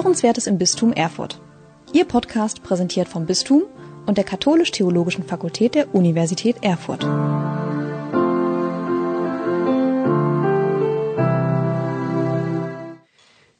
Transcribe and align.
Hörenswertes 0.00 0.46
im 0.46 0.56
Bistum 0.56 0.94
Erfurt. 0.94 1.42
Ihr 1.92 2.06
Podcast 2.06 2.62
präsentiert 2.62 3.06
vom 3.06 3.26
Bistum 3.26 3.64
und 4.06 4.16
der 4.16 4.24
Katholisch-Theologischen 4.24 5.24
Fakultät 5.24 5.74
der 5.74 5.94
Universität 5.94 6.56
Erfurt. 6.62 7.04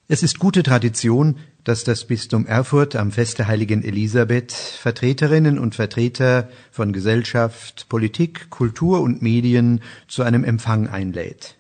Es 0.08 0.22
ist 0.22 0.39
gute 0.39 0.62
Tradition, 0.62 1.36
dass 1.64 1.84
das 1.84 2.07
Bistum 2.07 2.46
Erfurt 2.46 2.96
am 2.96 3.11
Fest 3.11 3.38
der 3.38 3.46
heiligen 3.46 3.84
Elisabeth 3.84 4.52
Vertreterinnen 4.52 5.59
und 5.59 5.75
Vertreter 5.75 6.48
von 6.70 6.95
Gesellschaft, 6.95 7.91
Politik, 7.91 8.48
Kultur 8.48 9.02
und 9.02 9.20
Medien 9.20 9.82
zu 10.09 10.22
einem 10.22 10.45
Empfang 10.45 10.88
einlädt. 10.88 11.59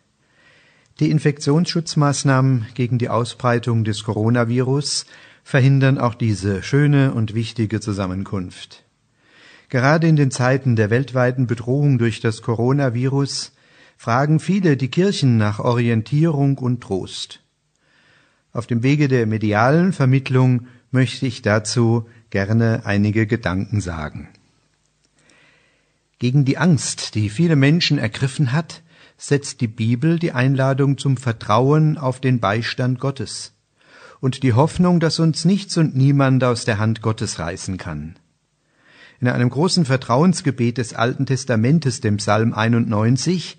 Die 1.00 1.10
Infektionsschutzmaßnahmen 1.10 2.66
gegen 2.74 2.98
die 2.98 3.08
Ausbreitung 3.08 3.84
des 3.84 4.04
Coronavirus 4.04 5.06
verhindern 5.42 5.96
auch 5.96 6.14
diese 6.14 6.62
schöne 6.62 7.14
und 7.14 7.32
wichtige 7.32 7.80
Zusammenkunft. 7.80 8.84
Gerade 9.70 10.08
in 10.08 10.16
den 10.16 10.30
Zeiten 10.30 10.76
der 10.76 10.90
weltweiten 10.90 11.46
Bedrohung 11.46 11.96
durch 11.96 12.20
das 12.20 12.42
Coronavirus 12.42 13.52
fragen 13.96 14.40
viele 14.40 14.76
die 14.76 14.88
Kirchen 14.88 15.38
nach 15.38 15.58
Orientierung 15.58 16.58
und 16.58 16.82
Trost. 16.82 17.40
Auf 18.52 18.66
dem 18.66 18.82
Wege 18.82 19.08
der 19.08 19.26
medialen 19.26 19.94
Vermittlung 19.94 20.66
möchte 20.90 21.24
ich 21.24 21.40
dazu 21.40 22.10
gerne 22.28 22.82
einige 22.84 23.26
Gedanken 23.26 23.80
sagen. 23.80 24.28
Gegen 26.18 26.44
die 26.44 26.58
Angst, 26.58 27.14
die 27.14 27.30
viele 27.30 27.56
Menschen 27.56 27.96
ergriffen 27.96 28.52
hat, 28.52 28.82
setzt 29.20 29.60
die 29.60 29.68
Bibel 29.68 30.18
die 30.18 30.32
Einladung 30.32 30.96
zum 30.96 31.18
Vertrauen 31.18 31.98
auf 31.98 32.20
den 32.20 32.40
Beistand 32.40 32.98
Gottes 33.00 33.52
und 34.20 34.42
die 34.42 34.54
Hoffnung, 34.54 34.98
dass 34.98 35.18
uns 35.18 35.44
nichts 35.44 35.76
und 35.76 35.94
niemand 35.94 36.42
aus 36.42 36.64
der 36.64 36.78
Hand 36.78 37.02
Gottes 37.02 37.38
reißen 37.38 37.76
kann. 37.76 38.16
In 39.20 39.28
einem 39.28 39.50
großen 39.50 39.84
Vertrauensgebet 39.84 40.78
des 40.78 40.94
Alten 40.94 41.26
Testamentes, 41.26 42.00
dem 42.00 42.16
Psalm 42.16 42.54
91, 42.54 43.58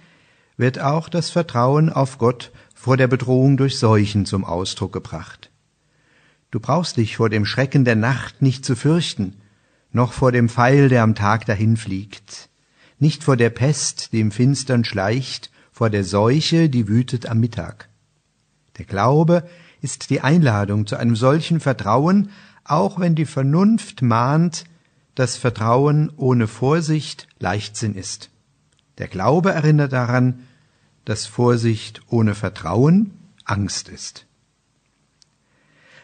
wird 0.58 0.80
auch 0.80 1.10
das 1.10 1.30
Vertrauen 1.30 1.90
auf 1.90 2.18
Gott 2.18 2.52
vor 2.74 2.98
der 2.98 3.08
Bedrohung 3.08 3.58
durch 3.58 3.78
Seuchen 3.78 4.26
zum 4.26 4.44
Ausdruck 4.44 4.92
gebracht. 4.92 5.52
Du 6.50 6.60
brauchst 6.60 6.98
dich 6.98 7.18
vor 7.18 7.30
dem 7.30 7.46
Schrecken 7.46 7.86
der 7.86 7.96
Nacht 7.96 8.42
nicht 8.42 8.66
zu 8.66 8.76
fürchten, 8.76 9.36
noch 9.92 10.14
vor 10.14 10.32
dem 10.32 10.50
Pfeil, 10.50 10.90
der 10.90 11.04
am 11.04 11.14
Tag 11.14 11.46
dahinfliegt, 11.46 12.50
nicht 13.02 13.24
vor 13.24 13.36
der 13.36 13.50
Pest, 13.50 14.14
die 14.14 14.20
im 14.20 14.32
Finstern 14.32 14.86
schleicht, 14.86 15.50
vor 15.72 15.90
der 15.90 16.04
Seuche, 16.04 16.70
die 16.70 16.88
wütet 16.88 17.26
am 17.26 17.40
Mittag. 17.40 17.90
Der 18.78 18.86
Glaube 18.86 19.50
ist 19.82 20.12
die 20.12 20.22
Einladung 20.22 20.86
zu 20.86 20.96
einem 20.96 21.16
solchen 21.16 21.60
Vertrauen, 21.60 22.30
auch 22.64 23.00
wenn 23.00 23.16
die 23.16 23.26
Vernunft 23.26 24.04
mahnt, 24.04 24.66
dass 25.16 25.36
Vertrauen 25.36 26.12
ohne 26.16 26.48
Vorsicht 26.48 27.28
Leichtsinn 27.40 27.96
ist. 27.96 28.30
Der 29.00 29.08
Glaube 29.08 29.52
erinnert 29.52 29.94
daran, 29.94 30.44
dass 31.04 31.26
Vorsicht 31.26 32.02
ohne 32.08 32.36
Vertrauen 32.36 33.14
Angst 33.44 33.90
ist. 33.90 34.28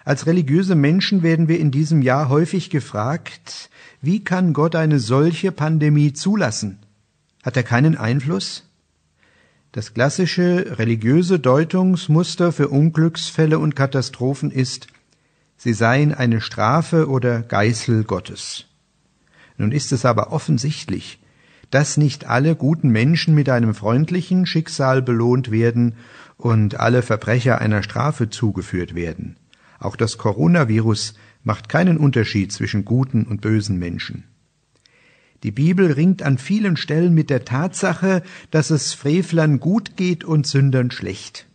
Als 0.03 0.25
religiöse 0.25 0.73
Menschen 0.73 1.21
werden 1.21 1.47
wir 1.47 1.59
in 1.59 1.69
diesem 1.69 2.01
Jahr 2.01 2.29
häufig 2.29 2.71
gefragt, 2.71 3.69
wie 4.01 4.23
kann 4.23 4.53
Gott 4.53 4.75
eine 4.75 4.99
solche 4.99 5.51
Pandemie 5.51 6.13
zulassen? 6.13 6.79
Hat 7.43 7.57
er 7.57 7.63
keinen 7.63 7.97
Einfluss? 7.97 8.69
Das 9.71 9.93
klassische 9.93 10.79
religiöse 10.79 11.39
Deutungsmuster 11.39 12.51
für 12.51 12.69
Unglücksfälle 12.69 13.59
und 13.59 13.75
Katastrophen 13.75 14.49
ist, 14.49 14.87
sie 15.57 15.73
seien 15.73 16.13
eine 16.13 16.41
Strafe 16.41 17.07
oder 17.07 17.41
Geißel 17.41 18.03
Gottes. 18.03 18.65
Nun 19.57 19.71
ist 19.71 19.91
es 19.91 20.05
aber 20.05 20.31
offensichtlich, 20.31 21.19
dass 21.69 21.97
nicht 21.97 22.25
alle 22.25 22.55
guten 22.55 22.89
Menschen 22.89 23.35
mit 23.35 23.49
einem 23.49 23.75
freundlichen 23.75 24.45
Schicksal 24.45 25.01
belohnt 25.01 25.51
werden 25.51 25.95
und 26.37 26.79
alle 26.79 27.01
Verbrecher 27.01 27.59
einer 27.59 27.83
Strafe 27.83 28.29
zugeführt 28.29 28.95
werden. 28.95 29.35
Auch 29.79 29.95
das 29.95 30.17
Coronavirus 30.17 31.13
macht 31.43 31.69
keinen 31.69 31.97
Unterschied 31.97 32.51
zwischen 32.51 32.85
guten 32.85 33.25
und 33.25 33.41
bösen 33.41 33.77
Menschen. 33.77 34.23
Die 35.43 35.51
Bibel 35.51 35.91
ringt 35.91 36.23
an 36.23 36.37
vielen 36.37 36.77
Stellen 36.77 37.13
mit 37.13 37.29
der 37.29 37.45
Tatsache, 37.45 38.23
dass 38.51 38.69
es 38.69 38.93
Frevlern 38.93 39.59
gut 39.59 39.95
geht 39.95 40.23
und 40.23 40.47
Sündern 40.47 40.89
schlecht. 40.91 41.47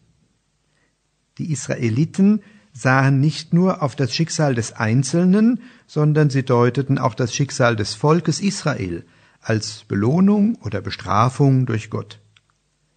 Die 1.38 1.50
Israeliten 1.50 2.42
sahen 2.72 3.20
nicht 3.20 3.52
nur 3.52 3.82
auf 3.82 3.96
das 3.96 4.14
Schicksal 4.14 4.54
des 4.54 4.72
Einzelnen, 4.72 5.60
sondern 5.86 6.30
sie 6.30 6.44
deuteten 6.44 6.98
auch 6.98 7.14
das 7.14 7.34
Schicksal 7.34 7.76
des 7.76 7.94
Volkes 7.94 8.40
Israel 8.40 9.04
als 9.40 9.84
Belohnung 9.88 10.56
oder 10.62 10.80
Bestrafung 10.80 11.66
durch 11.66 11.90
Gott. 11.90 12.20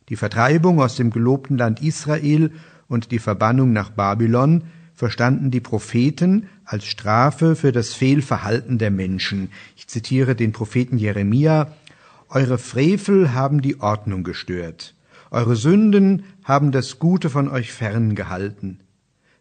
Die 0.10 0.16
Vertreibung 0.16 0.80
aus 0.80 0.96
dem 0.96 1.10
gelobten 1.10 1.58
Land 1.58 1.82
Israel 1.82 2.52
und 2.88 3.12
die 3.12 3.20
Verbannung 3.20 3.74
nach 3.74 3.90
Babylon 3.90 4.66
verstanden 4.96 5.52
die 5.52 5.60
Propheten 5.60 6.48
als 6.64 6.86
Strafe 6.86 7.56
für 7.56 7.72
das 7.72 7.94
Fehlverhalten 7.94 8.78
der 8.78 8.92
Menschen. 8.92 9.52
Ich 9.76 9.88
zitiere 9.88 10.36
den 10.36 10.52
Propheten 10.52 10.98
Jeremia 10.98 11.72
Eure 12.30 12.58
Frevel 12.58 13.34
haben 13.34 13.62
die 13.62 13.80
Ordnung 13.80 14.24
gestört. 14.24 14.96
Eure 15.32 15.56
Sünden 15.56 16.24
haben 16.44 16.72
das 16.72 17.00
Gute 17.00 17.30
von 17.30 17.48
euch 17.48 17.72
ferngehalten. 17.72 18.80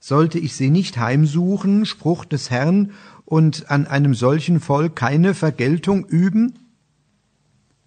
Sollte 0.01 0.39
ich 0.39 0.55
sie 0.55 0.71
nicht 0.71 0.99
heimsuchen, 0.99 1.87
Spruch 1.87 2.25
des 2.25 2.51
Herrn, 2.51 2.93
und 3.25 3.71
an 3.71 3.87
einem 3.87 4.15
solchen 4.15 4.61
Volk 4.61 4.97
keine 4.97 5.35
Vergeltung 5.35 6.05
üben? 6.05 6.59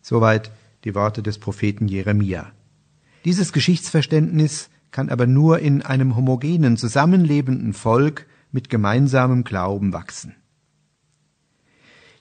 Soweit 0.01 0.51
die 0.83 0.95
Worte 0.95 1.21
des 1.21 1.37
Propheten 1.37 1.87
Jeremia. 1.87 2.51
Dieses 3.23 3.53
Geschichtsverständnis 3.53 4.69
kann 4.91 5.09
aber 5.09 5.27
nur 5.27 5.59
in 5.59 5.81
einem 5.81 6.15
homogenen, 6.15 6.77
zusammenlebenden 6.77 7.73
Volk 7.73 8.25
mit 8.51 8.69
gemeinsamem 8.69 9.43
Glauben 9.43 9.93
wachsen. 9.93 10.35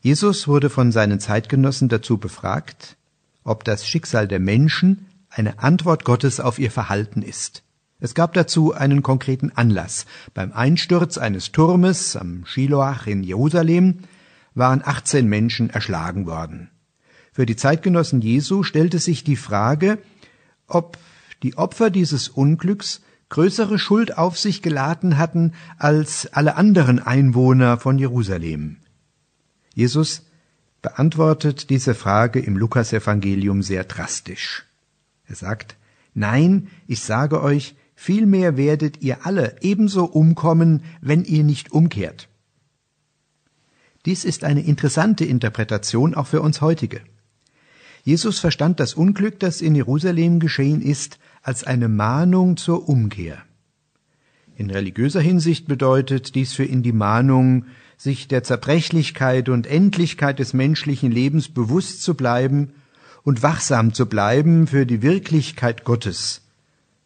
Jesus 0.01 0.47
wurde 0.47 0.71
von 0.71 0.93
seinen 0.93 1.21
Zeitgenossen 1.21 1.89
dazu 1.89 2.19
befragt, 2.19 2.97
ob 3.45 3.65
das 3.65 3.87
Schicksal 3.87 4.29
der 4.29 4.41
Menschen 4.41 5.07
eine 5.31 5.59
Antwort 5.59 6.05
Gottes 6.05 6.41
auf 6.41 6.59
ihr 6.59 6.71
Verhalten 6.71 7.23
ist. 7.23 7.63
Es 7.99 8.15
gab 8.15 8.35
dazu 8.35 8.75
einen 8.75 9.03
konkreten 9.03 9.53
Anlass. 9.55 10.07
Beim 10.35 10.53
Einsturz 10.53 11.17
eines 11.17 11.53
Turmes 11.53 12.15
am 12.15 12.45
Shiloach 12.45 13.07
in 13.07 13.23
Jerusalem 13.23 14.01
waren 14.55 14.83
18 14.85 15.27
Menschen 15.27 15.71
erschlagen 15.71 16.27
worden. 16.27 16.71
Für 17.33 17.47
die 17.47 17.57
Zeitgenossen 17.57 18.21
Jesu 18.21 18.63
stellte 18.63 18.99
sich 18.99 19.25
die 19.25 19.37
Frage, 19.37 19.99
ob 20.67 20.99
die 21.43 21.57
Opfer 21.57 21.91
dieses 21.91 22.29
Unglücks 22.29 23.03
größere 23.29 23.79
Schuld 23.79 24.17
auf 24.17 24.39
sich 24.39 24.63
geladen 24.63 25.19
hatten 25.19 25.53
als 25.79 26.33
alle 26.33 26.57
anderen 26.57 26.99
Einwohner 26.99 27.79
von 27.79 27.99
Jerusalem. 27.99 28.77
Jesus 29.75 30.23
beantwortet 30.81 31.71
diese 31.71 31.95
Frage 31.95 32.39
im 32.39 32.57
Lukasevangelium 32.57 33.63
sehr 33.63 33.85
drastisch. 33.85 34.67
Er 35.27 35.35
sagt, 35.35 35.77
Nein, 36.15 36.69
ich 36.87 37.01
sage 37.01 37.43
euch, 37.43 37.75
vielmehr 37.95 38.57
werdet 38.57 39.03
ihr 39.03 39.27
alle 39.27 39.57
ebenso 39.61 40.05
umkommen, 40.05 40.83
wenn 41.01 41.25
ihr 41.25 41.45
nicht 41.45 41.73
umkehrt. 41.73 42.29
Dies 44.07 44.25
ist 44.25 44.45
eine 44.45 44.63
interessante 44.63 45.25
Interpretation 45.25 46.15
auch 46.15 46.29
für 46.29 46.41
uns 46.41 46.61
heutige. 46.61 47.01
Jesus 48.05 48.39
verstand 48.39 48.79
das 48.79 48.95
Unglück, 48.95 49.41
das 49.41 49.61
in 49.61 49.75
Jerusalem 49.75 50.39
geschehen 50.39 50.81
ist, 50.81 51.19
als 51.47 51.63
eine 51.63 51.87
Mahnung 51.87 52.57
zur 52.57 52.89
Umkehr. 52.89 53.39
In 54.57 54.69
religiöser 54.69 55.21
Hinsicht 55.21 55.69
bedeutet 55.69 56.35
dies 56.35 56.53
für 56.53 56.65
ihn 56.65 56.83
die 56.83 56.93
Mahnung, 56.93 57.67
sich 57.97 58.27
der 58.27 58.43
Zerbrechlichkeit 58.43 59.49
und 59.49 59.65
Endlichkeit 59.65 60.41
des 60.41 60.55
menschlichen 60.55 61.13
Lebens 61.13 61.49
bewusst 61.49 62.03
zu 62.03 62.15
bleiben 62.15 62.73
und 63.23 63.45
wachsam 63.45 63.95
zu 63.95 64.07
bleiben 64.07 64.67
für 64.67 64.87
die 64.87 65.03
Wirklichkeit 65.03 65.85
Gottes, 65.85 66.43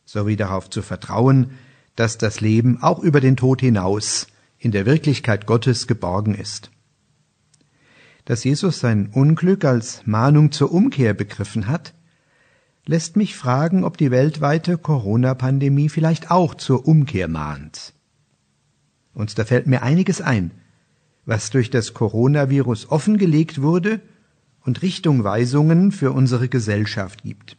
sowie 0.06 0.36
darauf 0.36 0.70
zu 0.70 0.80
vertrauen, 0.80 1.50
dass 1.94 2.16
das 2.16 2.40
Leben 2.40 2.82
auch 2.82 3.00
über 3.00 3.20
den 3.20 3.36
Tod 3.36 3.60
hinaus 3.60 4.26
in 4.58 4.70
der 4.70 4.86
Wirklichkeit 4.86 5.44
Gottes 5.44 5.86
geborgen 5.86 6.34
ist. 6.34 6.70
Dass 8.24 8.42
Jesus 8.44 8.80
sein 8.80 9.10
Unglück 9.12 9.66
als 9.66 10.06
Mahnung 10.06 10.50
zur 10.50 10.72
Umkehr 10.72 11.12
begriffen 11.12 11.66
hat, 11.66 11.92
lässt 12.86 13.16
mich 13.16 13.36
fragen, 13.36 13.84
ob 13.84 13.96
die 13.96 14.10
weltweite 14.10 14.78
Corona-Pandemie 14.78 15.88
vielleicht 15.88 16.30
auch 16.30 16.54
zur 16.54 16.86
Umkehr 16.86 17.28
mahnt. 17.28 17.94
Und 19.14 19.38
da 19.38 19.44
fällt 19.44 19.66
mir 19.66 19.82
einiges 19.82 20.20
ein, 20.20 20.50
was 21.26 21.50
durch 21.50 21.70
das 21.70 21.94
Coronavirus 21.94 22.90
offengelegt 22.90 23.60
wurde 23.60 24.00
und 24.64 24.82
Richtungweisungen 24.82 25.92
für 25.92 26.12
unsere 26.12 26.48
Gesellschaft 26.48 27.22
gibt. 27.22 27.56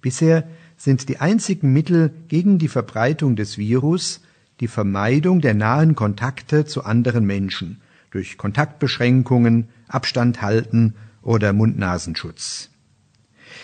Bisher 0.00 0.48
sind 0.76 1.08
die 1.08 1.18
einzigen 1.18 1.72
Mittel 1.72 2.12
gegen 2.28 2.58
die 2.58 2.68
Verbreitung 2.68 3.36
des 3.36 3.58
Virus 3.58 4.20
die 4.60 4.68
Vermeidung 4.68 5.40
der 5.40 5.54
nahen 5.54 5.94
Kontakte 5.94 6.64
zu 6.64 6.84
anderen 6.84 7.24
Menschen 7.24 7.80
durch 8.10 8.38
Kontaktbeschränkungen, 8.38 9.68
Abstand 9.86 10.42
halten 10.42 10.94
oder 11.22 11.52
Mund-Nasenschutz. 11.52 12.70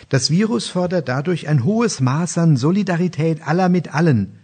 Das 0.09 0.31
Virus 0.31 0.69
fordert 0.69 1.09
dadurch 1.09 1.49
ein 1.49 1.65
hohes 1.65 2.01
Maß 2.01 2.39
an 2.39 2.57
Solidarität 2.57 3.47
aller 3.47 3.69
mit 3.69 3.95
allen, 3.95 4.39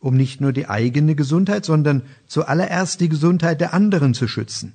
um 0.00 0.16
nicht 0.16 0.40
nur 0.40 0.52
die 0.52 0.68
eigene 0.68 1.14
Gesundheit, 1.14 1.64
sondern 1.64 2.02
zuallererst 2.26 3.00
die 3.00 3.08
Gesundheit 3.08 3.60
der 3.60 3.74
anderen 3.74 4.14
zu 4.14 4.28
schützen. 4.28 4.74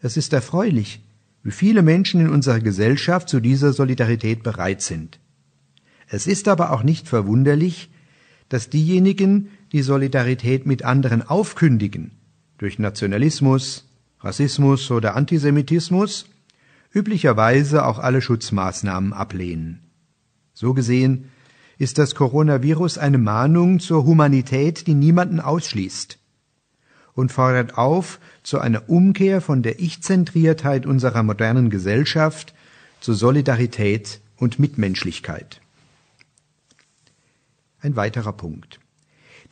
Es 0.00 0.16
ist 0.16 0.32
erfreulich, 0.32 1.00
wie 1.42 1.50
viele 1.50 1.82
Menschen 1.82 2.20
in 2.20 2.28
unserer 2.28 2.60
Gesellschaft 2.60 3.28
zu 3.28 3.40
dieser 3.40 3.72
Solidarität 3.72 4.42
bereit 4.42 4.82
sind. 4.82 5.18
Es 6.08 6.26
ist 6.26 6.48
aber 6.48 6.72
auch 6.72 6.82
nicht 6.82 7.08
verwunderlich, 7.08 7.90
dass 8.48 8.70
diejenigen, 8.70 9.48
die 9.72 9.82
Solidarität 9.82 10.66
mit 10.66 10.84
anderen 10.84 11.22
aufkündigen, 11.22 12.12
durch 12.58 12.78
Nationalismus, 12.78 13.88
Rassismus 14.20 14.90
oder 14.90 15.16
Antisemitismus, 15.16 16.26
üblicherweise 16.96 17.84
auch 17.84 17.98
alle 17.98 18.22
Schutzmaßnahmen 18.22 19.12
ablehnen. 19.12 19.82
So 20.54 20.72
gesehen 20.72 21.30
ist 21.76 21.98
das 21.98 22.14
Coronavirus 22.14 22.96
eine 22.96 23.18
Mahnung 23.18 23.80
zur 23.80 24.04
Humanität, 24.04 24.86
die 24.86 24.94
niemanden 24.94 25.38
ausschließt 25.38 26.18
und 27.12 27.32
fordert 27.32 27.76
auf 27.76 28.18
zu 28.42 28.60
einer 28.60 28.88
Umkehr 28.88 29.40
von 29.40 29.62
der 29.62 29.78
Ich-Zentriertheit 29.80 30.86
unserer 30.86 31.22
modernen 31.22 31.70
Gesellschaft 31.70 32.54
zu 33.00 33.12
Solidarität 33.12 34.20
und 34.36 34.58
Mitmenschlichkeit. 34.58 35.60
Ein 37.80 37.96
weiterer 37.96 38.32
Punkt. 38.32 38.80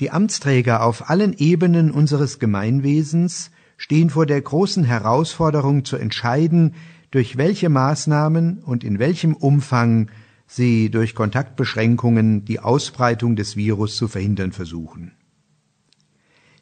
Die 0.01 0.11
Amtsträger 0.11 0.83
auf 0.83 1.11
allen 1.11 1.35
Ebenen 1.35 1.91
unseres 1.91 2.39
Gemeinwesens 2.39 3.51
stehen 3.77 4.11
vor 4.11 4.27
der 4.27 4.41
großen 4.41 4.85
Herausforderung 4.85 5.85
zu 5.85 5.97
entscheiden, 5.97 6.75
durch 7.15 7.37
welche 7.37 7.69
Maßnahmen 7.69 8.59
und 8.65 8.83
in 8.83 8.99
welchem 8.99 9.35
Umfang 9.35 10.11
sie 10.49 10.91
durch 10.91 11.15
Kontaktbeschränkungen 11.15 12.45
die 12.45 12.59
Ausbreitung 12.59 13.37
des 13.37 13.55
Virus 13.55 13.97
zu 13.97 14.09
verhindern 14.09 14.51
versuchen. 14.51 15.13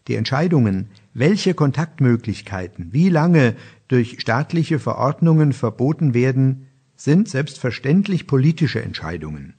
Die 0.08 0.14
Entscheidungen, 0.14 0.88
welche 1.14 1.54
Kontaktmöglichkeiten 1.54 2.93
wie 2.93 3.08
lange 3.08 3.56
durch 3.88 4.20
staatliche 4.20 4.78
Verordnungen 4.78 5.54
verboten 5.54 6.12
werden, 6.12 6.66
sind 6.96 7.31
selbstverständlich 7.31 8.26
politische 8.26 8.82
Entscheidungen. 8.82 9.55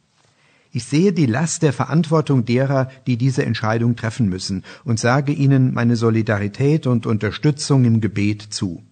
Ich 0.71 0.83
sehe 0.83 1.11
die 1.11 1.25
Last 1.25 1.63
der 1.63 1.73
Verantwortung 1.73 2.45
derer, 2.45 2.91
die 3.07 3.17
diese 3.17 3.43
Entscheidung 3.43 3.95
treffen 3.95 4.29
müssen, 4.29 4.63
und 4.83 4.99
sage 4.99 5.31
ihnen 5.31 5.73
meine 5.73 5.95
Solidarität 5.95 6.85
und 6.85 7.07
Unterstützung 7.07 7.83
im 7.83 7.99
Gebet 7.99 8.43
zu. 8.43 8.83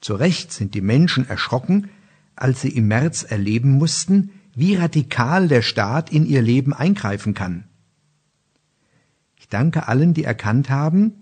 Zu 0.00 0.14
Recht 0.14 0.52
sind 0.52 0.74
die 0.74 0.80
Menschen 0.80 1.28
erschrocken, 1.28 1.90
als 2.36 2.62
sie 2.62 2.70
im 2.70 2.88
März 2.88 3.22
erleben 3.22 3.72
mussten, 3.72 4.30
wie 4.54 4.74
radikal 4.74 5.48
der 5.48 5.62
Staat 5.62 6.10
in 6.10 6.26
ihr 6.26 6.42
Leben 6.42 6.72
eingreifen 6.72 7.34
kann. 7.34 7.64
Ich 9.36 9.48
danke 9.48 9.88
allen, 9.88 10.14
die 10.14 10.24
erkannt 10.24 10.70
haben, 10.70 11.12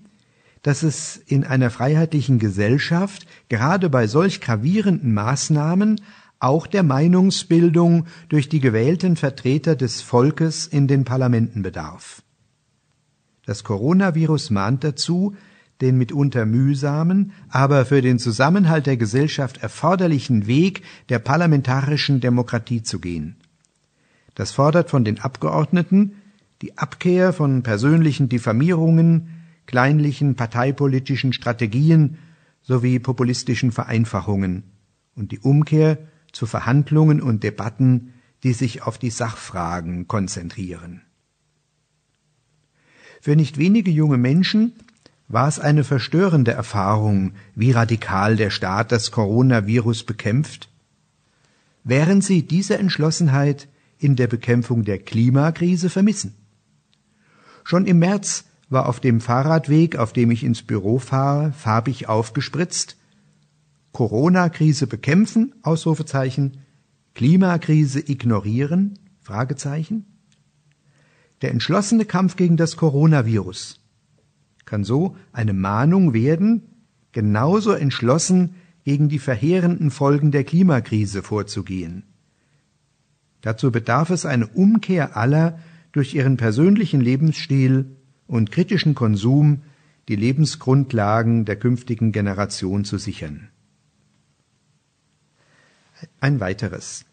dass 0.62 0.82
es 0.82 1.16
in 1.16 1.44
einer 1.44 1.70
freiheitlichen 1.70 2.38
Gesellschaft 2.38 3.26
gerade 3.48 3.90
bei 3.90 4.06
solch 4.06 4.40
gravierenden 4.40 5.14
Maßnahmen 5.14 6.00
auch 6.40 6.66
der 6.66 6.82
Meinungsbildung 6.82 8.06
durch 8.28 8.48
die 8.48 8.60
gewählten 8.60 9.16
Vertreter 9.16 9.76
des 9.76 10.02
Volkes 10.02 10.66
in 10.66 10.86
den 10.86 11.04
Parlamenten 11.04 11.62
bedarf. 11.62 12.22
Das 13.44 13.64
Coronavirus 13.64 14.50
mahnt 14.50 14.84
dazu, 14.84 15.34
den 15.80 15.96
mitunter 15.96 16.44
mühsamen, 16.44 17.32
aber 17.48 17.86
für 17.86 18.02
den 18.02 18.18
Zusammenhalt 18.18 18.86
der 18.86 18.96
Gesellschaft 18.96 19.58
erforderlichen 19.58 20.46
Weg 20.46 20.82
der 21.08 21.18
parlamentarischen 21.18 22.20
Demokratie 22.20 22.82
zu 22.82 22.98
gehen. 22.98 23.36
Das 24.34 24.52
fordert 24.52 24.90
von 24.90 25.04
den 25.04 25.20
Abgeordneten 25.20 26.16
die 26.62 26.76
Abkehr 26.76 27.32
von 27.32 27.62
persönlichen 27.62 28.28
Diffamierungen, 28.28 29.28
kleinlichen 29.66 30.34
parteipolitischen 30.34 31.32
Strategien 31.32 32.18
sowie 32.62 32.98
populistischen 32.98 33.70
Vereinfachungen 33.70 34.64
und 35.14 35.30
die 35.30 35.38
Umkehr 35.38 35.98
zu 36.32 36.46
Verhandlungen 36.46 37.20
und 37.20 37.42
Debatten, 37.42 38.14
die 38.42 38.52
sich 38.52 38.82
auf 38.82 38.98
die 38.98 39.10
Sachfragen 39.10 40.08
konzentrieren. 40.08 41.02
Für 43.20 43.36
nicht 43.36 43.58
wenige 43.58 43.90
junge 43.90 44.18
Menschen 44.18 44.72
war 45.28 45.46
es 45.46 45.60
eine 45.60 45.84
verstörende 45.84 46.52
Erfahrung, 46.52 47.32
wie 47.54 47.70
radikal 47.70 48.36
der 48.36 48.50
Staat 48.50 48.92
das 48.92 49.10
Coronavirus 49.10 50.04
bekämpft, 50.04 50.70
während 51.84 52.24
sie 52.24 52.42
diese 52.42 52.78
Entschlossenheit 52.78 53.68
in 53.98 54.16
der 54.16 54.26
Bekämpfung 54.26 54.84
der 54.84 54.98
Klimakrise 54.98 55.90
vermissen. 55.90 56.34
Schon 57.62 57.86
im 57.86 57.98
März 57.98 58.44
war 58.70 58.88
auf 58.88 59.00
dem 59.00 59.20
Fahrradweg, 59.20 59.96
auf 59.96 60.12
dem 60.12 60.30
ich 60.30 60.44
ins 60.44 60.62
Büro 60.62 60.98
fahre, 60.98 61.52
farbig 61.52 62.08
aufgespritzt 62.08 62.96
Corona-Krise 63.92 64.86
bekämpfen? 64.86 65.54
Ausrufezeichen. 65.62 66.58
Klimakrise 67.14 68.00
ignorieren? 68.00 68.98
Fragezeichen. 69.20 70.04
Der 71.42 71.50
entschlossene 71.50 72.04
Kampf 72.04 72.36
gegen 72.36 72.56
das 72.56 72.76
Coronavirus 72.76 73.80
kann 74.68 74.84
so 74.84 75.16
eine 75.32 75.54
Mahnung 75.54 76.12
werden, 76.12 76.62
genauso 77.12 77.72
entschlossen 77.72 78.54
gegen 78.84 79.08
die 79.08 79.18
verheerenden 79.18 79.90
Folgen 79.90 80.30
der 80.30 80.44
Klimakrise 80.44 81.22
vorzugehen. 81.22 82.04
Dazu 83.40 83.72
bedarf 83.72 84.10
es 84.10 84.26
eine 84.26 84.46
Umkehr 84.46 85.16
aller 85.16 85.58
durch 85.92 86.14
ihren 86.14 86.36
persönlichen 86.36 87.00
Lebensstil 87.00 87.96
und 88.26 88.52
kritischen 88.52 88.94
Konsum 88.94 89.62
die 90.08 90.16
Lebensgrundlagen 90.16 91.44
der 91.44 91.56
künftigen 91.56 92.12
Generation 92.12 92.84
zu 92.84 92.98
sichern. 92.98 93.48
Ein 96.20 96.40
weiteres. 96.40 97.04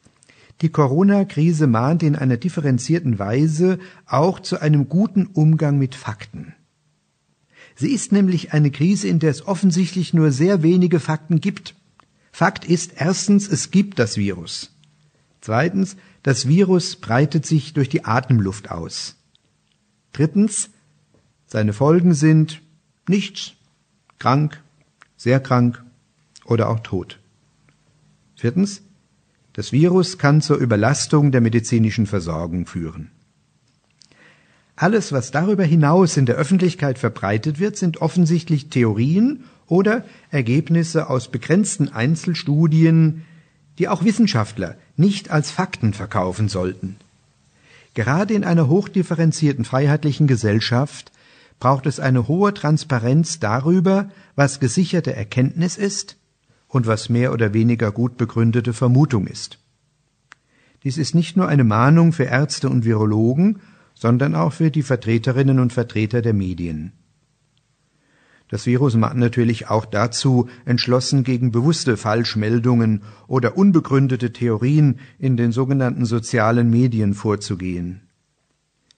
Die 0.61 0.69
Corona-Krise 0.69 1.67
mahnt 1.67 2.03
in 2.03 2.15
einer 2.15 2.37
differenzierten 2.37 3.19
Weise 3.19 3.79
auch 4.05 4.39
zu 4.39 4.61
einem 4.61 4.87
guten 4.87 5.25
Umgang 5.25 5.77
mit 5.77 5.95
Fakten. 5.95 6.53
Sie 7.75 7.91
ist 7.91 8.11
nämlich 8.11 8.53
eine 8.53 8.71
Krise, 8.71 9.07
in 9.07 9.19
der 9.19 9.31
es 9.31 9.45
offensichtlich 9.45 10.13
nur 10.13 10.31
sehr 10.31 10.63
wenige 10.63 10.99
Fakten 10.99 11.41
gibt. 11.41 11.75
Fakt 12.31 12.65
ist 12.65 12.93
erstens, 12.95 13.47
es 13.47 13.71
gibt 13.71 13.99
das 13.99 14.17
Virus. 14.17 14.71
Zweitens, 15.41 15.95
das 16.23 16.47
Virus 16.47 16.95
breitet 16.95 17.45
sich 17.45 17.73
durch 17.73 17.89
die 17.89 18.05
Atemluft 18.05 18.71
aus. 18.71 19.15
Drittens, 20.13 20.69
seine 21.45 21.73
Folgen 21.73 22.13
sind 22.13 22.61
nichts, 23.07 23.53
krank, 24.17 24.61
sehr 25.17 25.39
krank 25.39 25.83
oder 26.45 26.69
auch 26.69 26.79
tot. 26.79 27.19
Viertens, 28.35 28.81
das 29.53 29.71
Virus 29.71 30.17
kann 30.17 30.41
zur 30.41 30.57
Überlastung 30.57 31.31
der 31.31 31.41
medizinischen 31.41 32.07
Versorgung 32.07 32.65
führen. 32.65 33.11
Alles, 34.75 35.11
was 35.11 35.31
darüber 35.31 35.63
hinaus 35.63 36.17
in 36.17 36.25
der 36.25 36.35
Öffentlichkeit 36.35 36.99
verbreitet 36.99 37.59
wird, 37.59 37.77
sind 37.77 38.01
offensichtlich 38.01 38.69
Theorien 38.69 39.45
oder 39.67 40.03
Ergebnisse 40.31 41.09
aus 41.09 41.29
begrenzten 41.29 41.89
Einzelstudien, 41.89 43.23
die 43.79 43.87
auch 43.87 44.03
Wissenschaftler 44.03 44.75
nicht 44.97 45.31
als 45.31 45.49
Fakten 45.51 45.93
verkaufen 45.93 46.49
sollten. 46.49 46.97
Gerade 47.93 48.33
in 48.33 48.43
einer 48.43 48.67
hochdifferenzierten 48.67 49.63
freiheitlichen 49.63 50.27
Gesellschaft 50.27 51.11
braucht 51.59 51.85
es 51.85 52.01
eine 52.01 52.27
hohe 52.27 52.53
Transparenz 52.53 53.39
darüber, 53.39 54.09
was 54.35 54.59
gesicherte 54.59 55.15
Erkenntnis 55.15 55.77
ist 55.77 56.17
und 56.67 56.85
was 56.85 57.07
mehr 57.07 57.31
oder 57.31 57.53
weniger 57.53 57.93
gut 57.93 58.17
begründete 58.17 58.73
Vermutung 58.73 59.27
ist. 59.27 59.57
Dies 60.83 60.97
ist 60.97 61.15
nicht 61.15 61.37
nur 61.37 61.47
eine 61.47 61.63
Mahnung 61.63 62.11
für 62.11 62.25
Ärzte 62.25 62.69
und 62.69 62.83
Virologen, 62.83 63.61
sondern 64.05 64.35
auch 64.35 64.53
für 64.53 64.69
die 64.69 64.83
Vertreterinnen 64.83 65.57
und 65.57 65.73
Vertreter 65.73 66.21
der 66.21 66.35
Medien. 66.35 66.91
Das 68.49 68.67
Virus 68.67 68.93
mahnt 68.93 69.17
natürlich 69.17 69.67
auch 69.67 69.83
dazu, 69.83 70.47
entschlossen 70.63 71.23
gegen 71.23 71.51
bewusste 71.51 71.97
Falschmeldungen 71.97 73.01
oder 73.25 73.57
unbegründete 73.57 74.31
Theorien 74.31 74.99
in 75.17 75.37
den 75.37 75.51
sogenannten 75.51 76.05
sozialen 76.05 76.69
Medien 76.69 77.15
vorzugehen. 77.15 78.01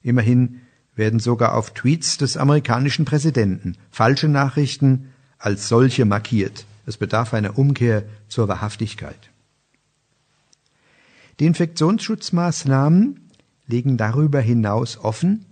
Immerhin 0.02 0.60
werden 0.94 1.22
sogar 1.22 1.56
auf 1.56 1.74
Tweets 1.74 2.18
des 2.18 2.36
amerikanischen 2.36 3.06
Präsidenten 3.06 3.78
falsche 3.90 4.28
Nachrichten 4.28 5.14
als 5.38 5.70
solche 5.70 6.04
markiert. 6.04 6.66
Es 6.86 6.98
bedarf 6.98 7.34
einer 7.34 7.58
Umkehr 7.58 8.04
zur 8.28 8.50
Wahrhaftigkeit. 8.50 9.30
Die 11.40 11.46
Infektionsschutzmaßnahmen 11.46 13.27
legen 13.68 13.98
darüber 13.98 14.40
hinaus 14.40 14.98
offen, 14.98 15.46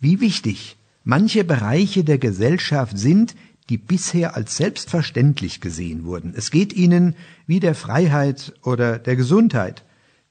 wie 0.00 0.20
wichtig 0.20 0.76
manche 1.04 1.44
Bereiche 1.44 2.04
der 2.04 2.18
Gesellschaft 2.18 2.98
sind, 2.98 3.34
die 3.68 3.78
bisher 3.78 4.34
als 4.34 4.56
selbstverständlich 4.56 5.60
gesehen 5.60 6.04
wurden. 6.04 6.32
Es 6.34 6.50
geht 6.50 6.72
ihnen 6.72 7.14
wie 7.46 7.60
der 7.60 7.74
Freiheit 7.74 8.54
oder 8.62 8.98
der 8.98 9.16
Gesundheit, 9.16 9.84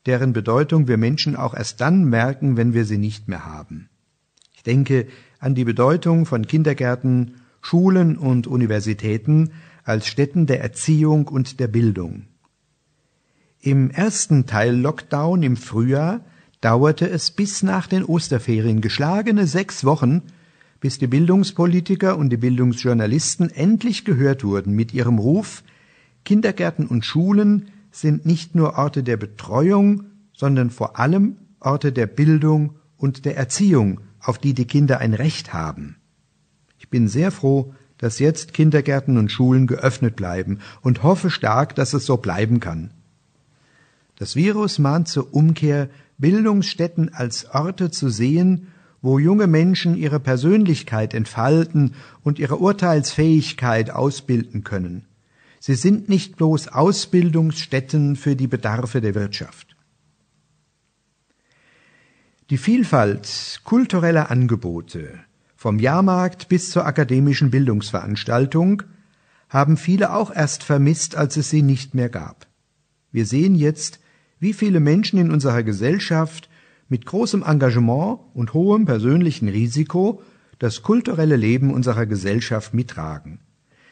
deren 0.06 0.34
Bedeutung 0.34 0.88
wir 0.88 0.98
Menschen 0.98 1.36
auch 1.36 1.54
erst 1.54 1.82
dann 1.82 2.06
merken, 2.06 2.58
wenn 2.58 2.74
wir 2.74 2.86
sie 2.86 2.98
nicht 2.98 3.28
mehr 3.28 3.46
haben. 3.46 3.90
Ich 4.56 4.64
denke 4.64 5.08
an 5.40 5.54
die 5.54 5.66
Bedeutung 5.66 6.26
von 6.26 6.48
Kindergärten, 6.48 7.36
Schulen 7.62 8.18
und 8.18 8.48
Universitäten 8.48 9.52
als 9.84 10.08
Stätten 10.08 10.48
der 10.48 10.62
Erziehung 10.62 11.28
und 11.28 11.60
der 11.60 11.68
Bildung. 11.68 12.24
Im 13.60 13.92
ersten 13.92 14.46
Teil 14.46 14.76
Lockdown 14.76 15.44
im 15.44 15.58
Frühjahr 15.58 16.22
dauerte 16.62 17.10
es 17.10 17.32
bis 17.32 17.64
nach 17.64 17.88
den 17.88 18.04
Osterferien 18.04 18.82
geschlagene 18.82 19.48
sechs 19.48 19.84
Wochen, 19.84 20.24
bis 20.80 21.00
die 21.00 21.08
Bildungspolitiker 21.08 22.18
und 22.18 22.30
die 22.30 22.38
Bildungsjournalisten 22.38 23.50
endlich 23.50 24.06
gehört 24.06 24.44
wurden 24.44 24.74
mit 24.74 24.94
ihrem 24.94 25.18
Ruf 25.18 25.64
Kindergärten 26.28 26.88
und 26.88 27.06
Schulen 27.06 27.70
sind 27.90 28.26
nicht 28.26 28.54
nur 28.54 28.78
Orte 28.78 29.02
der 29.02 29.16
Betreuung, 29.16 30.04
sondern 30.34 30.72
vor 30.72 31.00
allem 31.00 31.38
Orte 31.62 31.94
der 31.94 32.06
Bildung 32.06 32.76
und 32.98 33.24
der 33.24 33.38
Erziehung, 33.38 34.02
auf 34.20 34.38
die 34.38 34.54
die 34.54 34.66
Kinder 34.66 35.00
ein 35.00 35.14
Recht 35.14 35.54
haben. 35.54 35.96
Ich 36.80 36.90
bin 36.90 37.08
sehr 37.08 37.32
froh, 37.32 37.74
dass 37.98 38.20
jetzt 38.20 38.54
Kindergärten 38.54 39.18
und 39.18 39.32
Schulen 39.32 39.68
geöffnet 39.68 40.18
bleiben 40.18 40.60
und 40.82 41.02
hoffe 41.02 41.30
stark, 41.30 41.76
dass 41.76 41.94
es 41.94 42.06
so 42.06 42.18
bleiben 42.18 42.60
kann. 42.60 42.92
Das 44.18 44.36
Virus 44.36 44.80
mahnt 44.80 45.08
zur 45.08 45.34
Umkehr, 45.34 45.90
Bildungsstätten 46.18 47.14
als 47.14 47.50
Orte 47.50 47.92
zu 47.92 48.10
sehen, 48.10 48.68
wo 49.02 49.20
junge 49.20 49.48
Menschen 49.48 49.96
ihre 49.96 50.20
Persönlichkeit 50.20 51.14
entfalten 51.14 51.94
und 52.24 52.40
ihre 52.40 52.58
Urteilsfähigkeit 52.58 53.92
ausbilden 53.92 54.64
können. 54.64 55.06
Sie 55.60 55.76
sind 55.76 56.10
nicht 56.10 56.38
bloß 56.38 56.70
Ausbildungsstätten 56.70 58.16
für 58.16 58.36
die 58.36 58.48
Bedarfe 58.48 59.02
der 59.02 59.16
Wirtschaft. 59.16 59.76
Die 62.50 62.58
Vielfalt 62.58 63.62
kultureller 63.64 64.32
Angebote, 64.32 65.20
vom 65.56 65.80
Jahrmarkt 65.80 66.48
bis 66.48 66.70
zur 66.70 66.86
akademischen 66.86 67.52
Bildungsveranstaltung, 67.52 68.84
haben 69.50 69.78
viele 69.78 70.14
auch 70.14 70.34
erst 70.34 70.64
vermisst, 70.64 71.16
als 71.16 71.38
es 71.38 71.50
sie 71.50 71.62
nicht 71.62 71.94
mehr 71.94 72.10
gab. 72.10 72.48
Wir 73.12 73.26
sehen 73.26 73.56
jetzt, 73.56 74.00
wie 74.40 74.54
viele 74.54 74.80
Menschen 74.80 75.20
in 75.20 75.32
unserer 75.32 75.64
Gesellschaft 75.64 76.50
mit 76.90 77.06
großem 77.06 77.44
Engagement 77.44 78.20
und 78.34 78.54
hohem 78.54 78.86
persönlichen 78.86 79.50
Risiko 79.50 80.22
das 80.60 80.82
kulturelle 80.82 81.36
Leben 81.36 81.74
unserer 81.74 82.06
Gesellschaft 82.06 82.74
mittragen. 82.74 83.40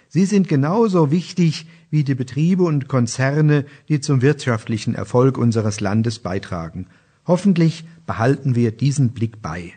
Sie 0.07 0.25
sind 0.25 0.47
genauso 0.47 1.11
wichtig 1.11 1.67
wie 1.89 2.03
die 2.03 2.15
Betriebe 2.15 2.63
und 2.63 2.87
Konzerne, 2.87 3.65
die 3.89 3.99
zum 3.99 4.21
wirtschaftlichen 4.21 4.95
Erfolg 4.95 5.37
unseres 5.37 5.79
Landes 5.81 6.19
beitragen. 6.19 6.87
Hoffentlich 7.27 7.85
behalten 8.05 8.55
wir 8.55 8.71
diesen 8.71 9.09
Blick 9.09 9.41
bei. 9.41 9.73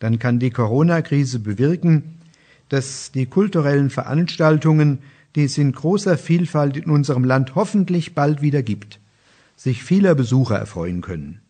Dann 0.00 0.18
kann 0.18 0.38
die 0.38 0.50
Corona-Krise 0.50 1.38
bewirken, 1.38 2.18
dass 2.68 3.12
die 3.12 3.26
kulturellen 3.26 3.90
Veranstaltungen, 3.90 4.98
die 5.36 5.44
es 5.44 5.56
in 5.56 5.72
großer 5.72 6.18
Vielfalt 6.18 6.76
in 6.76 6.90
unserem 6.90 7.24
Land 7.24 7.54
hoffentlich 7.54 8.14
bald 8.14 8.42
wieder 8.42 8.62
gibt, 8.62 9.00
sich 9.56 9.84
vieler 9.84 10.14
Besucher 10.14 10.56
erfreuen 10.56 11.00
können. 11.00 11.40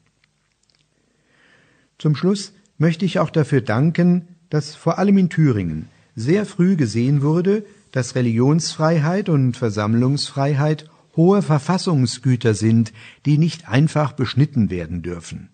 Zum 1.98 2.16
Schluss 2.16 2.52
möchte 2.78 3.04
ich 3.04 3.18
auch 3.18 3.30
dafür 3.30 3.60
danken, 3.60 4.28
dass 4.50 4.74
vor 4.74 4.98
allem 4.98 5.18
in 5.18 5.30
Thüringen 5.30 5.88
sehr 6.16 6.46
früh 6.46 6.76
gesehen 6.76 7.22
wurde, 7.22 7.64
dass 7.92 8.14
Religionsfreiheit 8.14 9.28
und 9.28 9.56
Versammlungsfreiheit 9.56 10.88
hohe 11.16 11.42
Verfassungsgüter 11.42 12.54
sind, 12.54 12.92
die 13.24 13.38
nicht 13.38 13.68
einfach 13.68 14.12
beschnitten 14.12 14.70
werden 14.70 15.02
dürfen. 15.02 15.50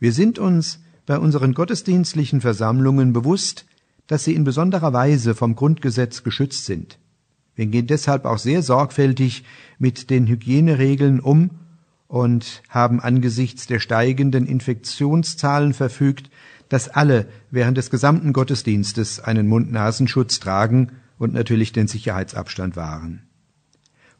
Wir 0.00 0.12
sind 0.12 0.38
uns 0.38 0.80
bei 1.06 1.18
unseren 1.18 1.54
gottesdienstlichen 1.54 2.40
Versammlungen 2.40 3.12
bewusst, 3.12 3.66
dass 4.06 4.24
sie 4.24 4.34
in 4.34 4.44
besonderer 4.44 4.92
Weise 4.92 5.34
vom 5.34 5.54
Grundgesetz 5.54 6.22
geschützt 6.22 6.64
sind. 6.64 6.98
Wir 7.54 7.66
gehen 7.66 7.86
deshalb 7.86 8.24
auch 8.24 8.38
sehr 8.38 8.62
sorgfältig 8.62 9.44
mit 9.78 10.10
den 10.10 10.26
Hygieneregeln 10.26 11.20
um 11.20 11.50
und 12.08 12.62
haben 12.68 13.00
angesichts 13.00 13.66
der 13.66 13.78
steigenden 13.78 14.46
Infektionszahlen 14.46 15.74
verfügt, 15.74 16.30
dass 16.68 16.88
alle 16.88 17.28
während 17.50 17.78
des 17.78 17.90
gesamten 17.90 18.32
Gottesdienstes 18.32 19.20
einen 19.20 19.46
Mund-Nasenschutz 19.46 20.40
tragen 20.40 20.92
und 21.18 21.32
natürlich 21.32 21.72
den 21.72 21.86
Sicherheitsabstand 21.86 22.76
wahren. 22.76 23.22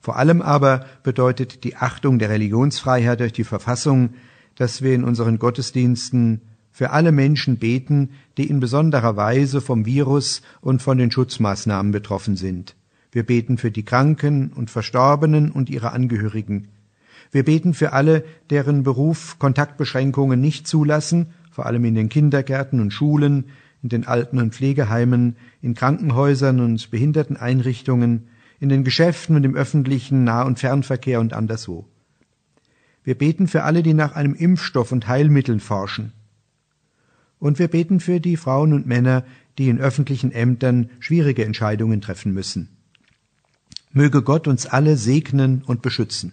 Vor 0.00 0.16
allem 0.16 0.42
aber 0.42 0.86
bedeutet 1.02 1.64
die 1.64 1.76
Achtung 1.76 2.18
der 2.18 2.30
Religionsfreiheit 2.30 3.20
durch 3.20 3.32
die 3.32 3.44
Verfassung, 3.44 4.10
dass 4.54 4.82
wir 4.82 4.94
in 4.94 5.04
unseren 5.04 5.38
Gottesdiensten 5.38 6.42
für 6.70 6.90
alle 6.90 7.10
Menschen 7.10 7.58
beten, 7.58 8.10
die 8.36 8.48
in 8.48 8.60
besonderer 8.60 9.16
Weise 9.16 9.60
vom 9.60 9.84
Virus 9.84 10.42
und 10.60 10.80
von 10.80 10.98
den 10.98 11.10
Schutzmaßnahmen 11.10 11.90
betroffen 11.90 12.36
sind. 12.36 12.76
Wir 13.10 13.24
beten 13.24 13.58
für 13.58 13.70
die 13.70 13.84
Kranken 13.84 14.52
und 14.52 14.70
Verstorbenen 14.70 15.50
und 15.50 15.70
ihre 15.70 15.92
Angehörigen. 15.92 16.68
Wir 17.30 17.44
beten 17.44 17.74
für 17.74 17.92
alle, 17.92 18.24
deren 18.50 18.82
Beruf 18.82 19.38
Kontaktbeschränkungen 19.38 20.40
nicht 20.40 20.66
zulassen, 20.66 21.28
vor 21.50 21.66
allem 21.66 21.84
in 21.84 21.94
den 21.94 22.08
Kindergärten 22.08 22.80
und 22.80 22.92
Schulen, 22.92 23.46
in 23.82 23.88
den 23.88 24.06
Alten- 24.06 24.38
und 24.38 24.54
Pflegeheimen, 24.54 25.36
in 25.60 25.74
Krankenhäusern 25.74 26.60
und 26.60 26.90
Behinderteneinrichtungen, 26.90 28.28
in 28.60 28.68
den 28.68 28.84
Geschäften 28.84 29.36
und 29.36 29.44
im 29.44 29.54
öffentlichen 29.54 30.24
Nah- 30.24 30.42
und 30.42 30.58
Fernverkehr 30.58 31.20
und 31.20 31.32
anderswo. 31.32 31.86
Wir 33.04 33.16
beten 33.16 33.46
für 33.46 33.62
alle, 33.62 33.82
die 33.82 33.94
nach 33.94 34.12
einem 34.12 34.34
Impfstoff 34.34 34.92
und 34.92 35.08
Heilmitteln 35.08 35.60
forschen. 35.60 36.12
Und 37.38 37.58
wir 37.58 37.68
beten 37.68 38.00
für 38.00 38.20
die 38.20 38.36
Frauen 38.36 38.72
und 38.72 38.86
Männer, 38.86 39.24
die 39.58 39.68
in 39.68 39.78
öffentlichen 39.78 40.32
Ämtern 40.32 40.90
schwierige 40.98 41.44
Entscheidungen 41.44 42.00
treffen 42.00 42.32
müssen. 42.32 42.68
Möge 43.92 44.22
Gott 44.22 44.48
uns 44.48 44.66
alle 44.66 44.96
segnen 44.96 45.62
und 45.64 45.82
beschützen. 45.82 46.32